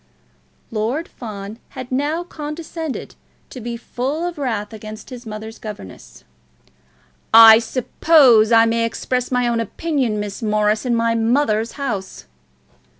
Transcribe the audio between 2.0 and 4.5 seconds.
condescended to be full of